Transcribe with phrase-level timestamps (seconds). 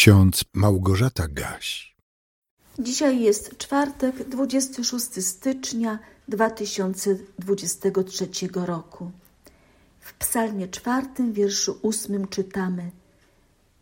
[0.00, 1.96] ksiądz Małgorzata Gaś.
[2.78, 9.10] Dzisiaj jest czwartek, 26 stycznia 2023 roku.
[10.00, 12.90] W psalmie czwartym, wierszu ósmym czytamy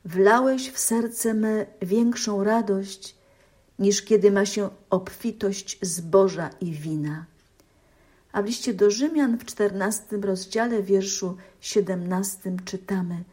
[0.05, 3.15] Wlałeś w serce me większą radość,
[3.79, 7.25] niż kiedy ma się obfitość zboża i wina.
[8.33, 13.25] A w liście do Rzymian w czternastym rozdziale, wierszu siedemnastym czytamy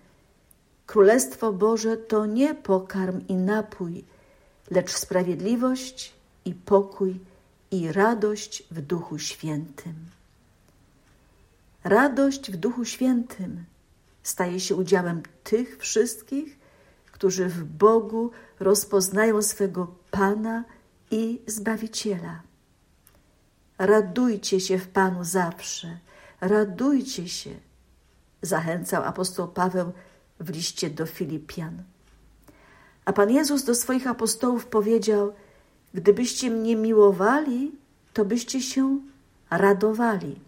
[0.85, 4.03] Królestwo Boże to nie pokarm i napój,
[4.71, 6.13] lecz sprawiedliwość
[6.45, 7.19] i pokój
[7.71, 9.95] i radość w Duchu Świętym.
[11.83, 13.65] Radość w Duchu Świętym
[14.23, 16.59] staje się udziałem tych wszystkich,
[17.11, 20.63] którzy w Bogu rozpoznają swego Pana
[21.11, 22.41] i Zbawiciela.
[23.77, 25.97] Radujcie się w Panu zawsze,
[26.41, 27.49] radujcie się,
[28.41, 29.91] zachęcał apostoł Paweł
[30.39, 31.83] w liście do Filipian.
[33.05, 35.33] A Pan Jezus do swoich apostołów powiedział:
[35.93, 37.71] Gdybyście mnie miłowali,
[38.13, 38.99] to byście się
[39.49, 40.39] radowali.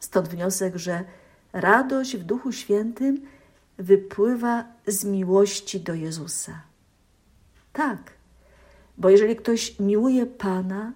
[0.00, 1.04] Stąd wniosek, że
[1.52, 3.20] radość w Duchu Świętym
[3.78, 6.62] wypływa z miłości do Jezusa.
[7.72, 8.12] Tak,
[8.98, 10.92] bo jeżeli ktoś miłuje Pana,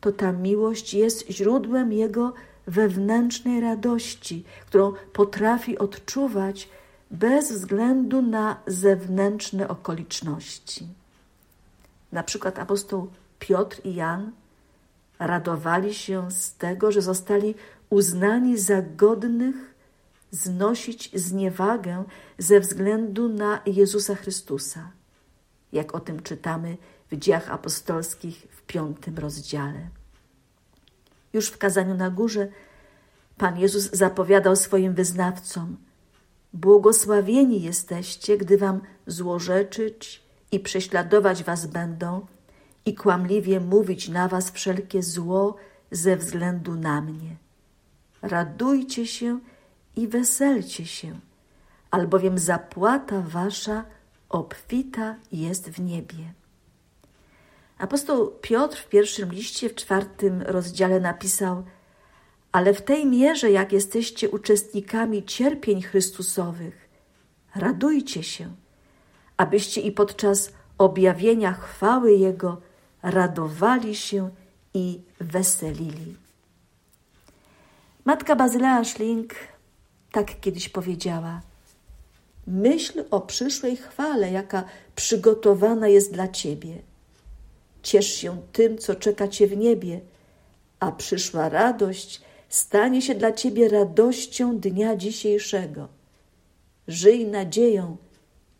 [0.00, 2.32] to ta miłość jest źródłem jego
[2.66, 6.68] wewnętrznej radości, którą potrafi odczuwać
[7.12, 10.88] bez względu na zewnętrzne okoliczności.
[12.12, 14.32] Na przykład apostoł Piotr i Jan
[15.18, 17.54] radowali się z tego, że zostali
[17.90, 19.74] uznani za godnych
[20.30, 22.04] znosić zniewagę
[22.38, 24.90] ze względu na Jezusa Chrystusa,
[25.72, 26.76] jak o tym czytamy
[27.10, 29.88] w dziejach apostolskich w piątym rozdziale.
[31.32, 32.48] Już w kazaniu na górze
[33.36, 35.76] Pan Jezus zapowiadał swoim wyznawcom:
[36.52, 40.22] Błogosławieni jesteście, gdy wam złorzeczyć
[40.52, 42.26] i prześladować was będą
[42.86, 45.56] i kłamliwie mówić na was wszelkie zło
[45.90, 47.36] ze względu na mnie.
[48.22, 49.40] Radujcie się
[49.96, 51.18] i weselcie się,
[51.90, 53.84] albowiem zapłata wasza
[54.28, 56.32] obfita jest w niebie.
[57.78, 61.64] Apostoł Piotr w pierwszym liście, w czwartym rozdziale napisał:
[62.52, 66.88] Ale w tej mierze, jak jesteście uczestnikami cierpień Chrystusowych,
[67.54, 68.50] radujcie się,
[69.36, 72.60] abyście i podczas objawienia chwały Jego
[73.02, 74.30] radowali się
[74.74, 76.16] i weselili.
[78.04, 79.34] Matka Bazylea Schling
[80.12, 81.40] tak kiedyś powiedziała:
[82.46, 84.64] Myśl o przyszłej chwale, jaka
[84.96, 86.78] przygotowana jest dla ciebie.
[87.82, 90.00] Ciesz się tym, co czeka cię w niebie,
[90.80, 92.20] a przyszła radość
[92.54, 95.88] stanie się dla ciebie radością dnia dzisiejszego.
[96.88, 97.96] Żyj nadzieją,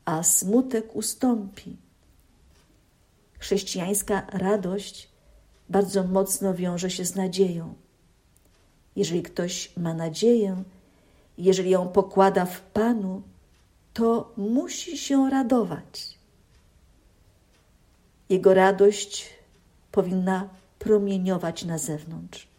[0.05, 1.77] a smutek ustąpi.
[3.39, 5.09] Chrześcijańska radość
[5.69, 7.75] bardzo mocno wiąże się z nadzieją.
[8.97, 10.63] Jeżeli ktoś ma nadzieję,
[11.39, 13.23] jeżeli ją pokłada w Panu,
[13.93, 16.19] to musi się radować.
[18.29, 19.31] Jego radość
[19.91, 20.49] powinna
[20.79, 22.52] promieniować na zewnątrz.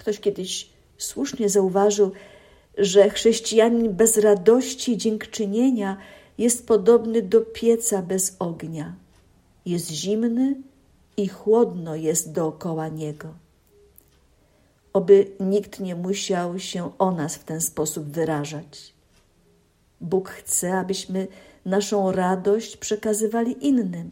[0.00, 2.12] Ktoś kiedyś słusznie zauważył,
[2.78, 5.96] że chrześcijanin bez radości i dziękczynienia
[6.38, 8.94] jest podobny do pieca bez ognia.
[9.66, 10.56] Jest zimny
[11.16, 13.34] i chłodno jest dookoła niego.
[14.92, 18.94] Oby nikt nie musiał się o nas w ten sposób wyrażać.
[20.00, 21.28] Bóg chce, abyśmy
[21.64, 24.10] naszą radość przekazywali innym,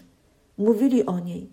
[0.59, 1.49] mówili o niej,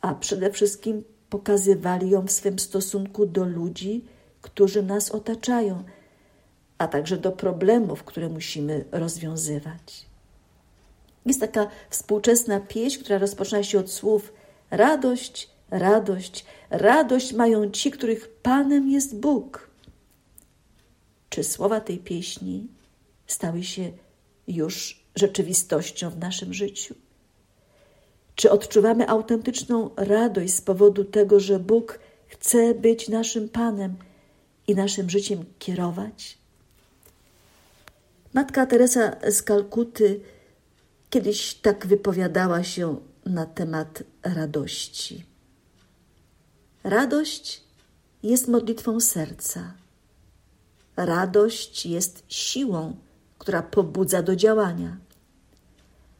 [0.00, 1.04] a przede wszystkim
[1.36, 4.04] pokazywali ją w swym stosunku do ludzi,
[4.42, 5.84] którzy nas otaczają,
[6.78, 10.06] a także do problemów, które musimy rozwiązywać.
[11.26, 14.32] Jest taka współczesna pieśń, która rozpoczyna się od słów
[14.70, 19.70] radość, radość, radość mają ci, których Panem jest Bóg.
[21.28, 22.66] Czy słowa tej pieśni
[23.26, 23.92] stały się
[24.48, 26.94] już rzeczywistością w naszym życiu?
[28.36, 33.96] Czy odczuwamy autentyczną radość z powodu tego, że Bóg chce być naszym Panem
[34.66, 36.38] i naszym życiem kierować?
[38.34, 40.20] Matka Teresa z Kalkuty
[41.10, 42.96] kiedyś tak wypowiadała się
[43.26, 45.24] na temat radości.
[46.84, 47.62] Radość
[48.22, 49.74] jest modlitwą serca.
[50.96, 52.96] Radość jest siłą,
[53.38, 54.96] która pobudza do działania.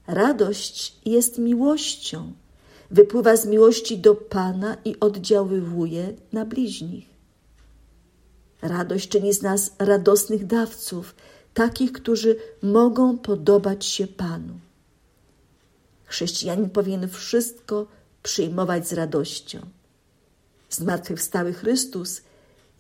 [0.07, 2.33] Radość jest miłością,
[2.91, 7.07] wypływa z miłości do Pana i oddziaływuje na bliźnich.
[8.63, 11.15] Radość czyni z nas radosnych dawców,
[11.55, 14.55] takich, którzy mogą podobać się Panu.
[16.05, 17.87] Chrześcijanin powinien wszystko
[18.23, 19.59] przyjmować z radością.
[20.71, 22.21] Zmartwychwstały Chrystus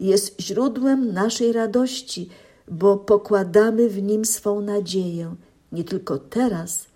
[0.00, 2.28] jest źródłem naszej radości,
[2.68, 5.34] bo pokładamy w nim swą nadzieję
[5.72, 6.86] nie tylko teraz,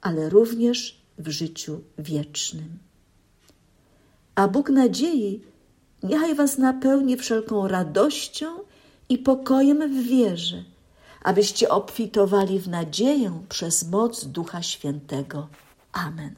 [0.00, 2.78] ale również w życiu wiecznym.
[4.34, 5.42] A Bóg nadziei
[6.02, 8.46] niechaj Was napełni wszelką radością
[9.08, 10.64] i pokojem w wierze,
[11.22, 15.48] abyście obfitowali w nadzieję przez moc Ducha Świętego.
[15.92, 16.34] Amen.